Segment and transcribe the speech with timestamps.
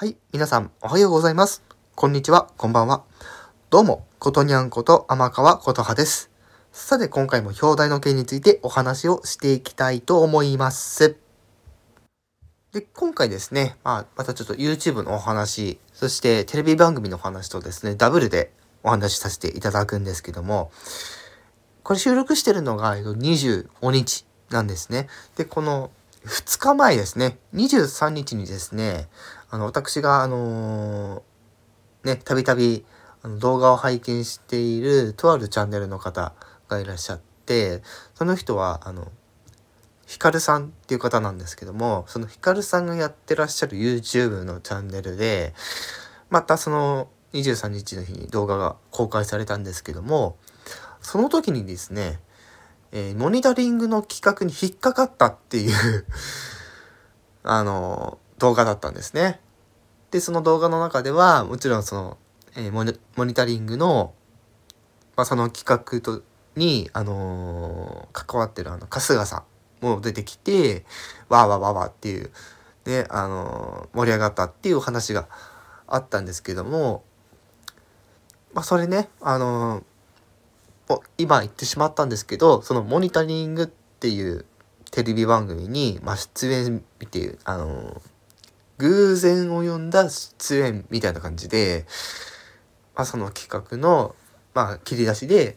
[0.00, 1.62] はい、皆さんおはようございます。
[1.94, 3.04] こんにちは、こんばんは。
[3.68, 6.30] どうも、ことにゃんこと天川ことはです。
[6.72, 11.16] さて、今回も表題の件についてお話をしていきたいと思います。
[12.72, 20.72] で、今回ですね、まあ、またちょっと YouTube のお話、そしてテレビ番組のお話とですね、ダブルでお話しさせていただくんですけども、
[21.82, 25.08] これ収録してるのが25日なんですね。
[25.36, 25.90] で、この
[26.24, 29.08] 2日前ですね、23日にですね、
[29.48, 32.84] あの、私が、あのーね、たびたび
[33.38, 36.34] 動画を拝見しているとあるチャンネルの方
[36.68, 37.82] がいらっしゃって、
[38.14, 39.10] その人は、あの、
[40.06, 45.54] ヒカルさんっていう方なんですけども、そのヒカルさんがやってらっしゃる YouTube のチャンネルで、
[46.30, 50.36] またその23日の日に動画が公開されたんですけども、
[51.00, 52.18] その時にですね、
[52.92, 56.06] えーモニタリングの企画に引っかかったっていう
[57.44, 59.40] あの動画だったんですね。
[60.10, 62.18] で、その動画の中では、もちろんその、
[62.56, 64.12] えーモニモニタリングの、
[65.16, 66.22] まあ、その企画と、
[66.56, 69.44] に、あのー関わってるあの、春日さ
[69.82, 70.84] んも出てきて、
[71.28, 72.30] わーわーわーわーっていう、
[72.84, 75.28] で、あの盛り上がったっていうお話が
[75.86, 77.04] あったんですけども、
[78.52, 79.84] まあ、それね、あの
[81.18, 84.44] 今言ってしまったんですけど、そのモニタリングっていう
[84.90, 88.00] テレビ番組に、まあ、出演っていう、あの
[88.78, 91.86] 偶然を呼んだ出演みたいな感じで、
[92.96, 94.14] まあ、その企画の、
[94.54, 95.56] まあ、切り出しで、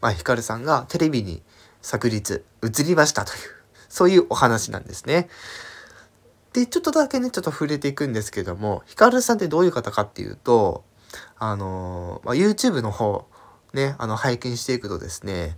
[0.00, 1.42] まあ、ヒカルさんがテレビに
[1.82, 3.38] 昨日映りましたという、
[3.88, 5.28] そういうお話なんですね。
[6.52, 10.84] で、ちょっとだけね、ちょっと触れていくんですけども、ヒカルさんってどういう方かっていうと、
[11.38, 13.26] あのまあ、YouTube の方、
[13.72, 15.56] ね、あの、拝見していくとですね、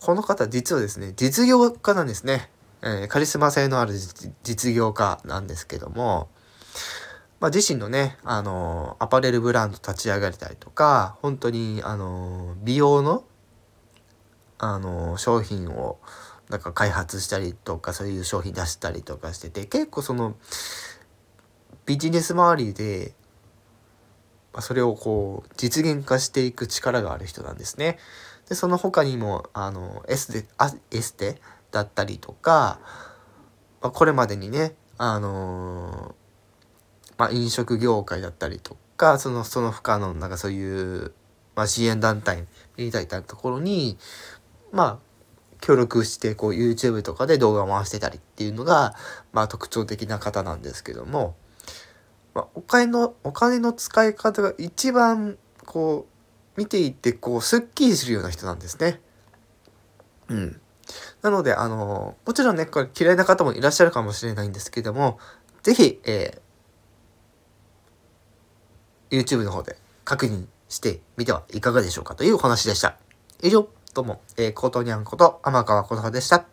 [0.00, 2.50] この方実はですね、実業家なんですね。
[2.82, 3.94] えーカリスマ性のある
[4.42, 6.28] 実業家なんですけども、
[7.38, 13.24] まあ、自身のね、あのアパレルブランド立ち上がりたりとか、本当に、あの美容の、
[14.58, 15.98] あの商品を、
[16.48, 20.36] なんか開発したりとか、そういう商品出したりとかしてて、結構その、
[21.84, 23.14] ビジネス周りで、
[24.52, 27.98] まあそれをこう、実現化していく力がある人なんですね。
[28.48, 31.40] で、その他にも、あの、エステ、あエステ
[31.70, 32.80] だったりとか、
[33.80, 36.22] まあ、これまでにね、あのー
[37.18, 41.12] まあ、飲食業界だったりとか、その、その他の、なんかそういう、
[41.54, 42.46] まあ、支援団体
[42.76, 43.98] みたいなところに、
[44.72, 44.98] まあ、
[45.60, 48.96] 協力して、こう、YouTube とかで動画を回してたりっていうのが、
[49.32, 51.36] まあ、特徴的な方なんですけども、
[52.34, 56.06] まあ、お金の、お金の使い方が一番、こ
[56.56, 59.00] う、見ていて、こう、スッキリするような人なんですね。
[60.28, 60.60] うん。
[61.22, 65.18] なので、あの、もちろんね、これ嫌いな方もいらっしゃるかもしれないんですけども、
[65.62, 66.42] ぜひ、えー
[69.12, 72.96] YouTube の方で確認してみてはいかがでしょうかというお話でした。
[73.42, 76.46] 以上、どうも、えー、ことにゃんこと天川ことはでした。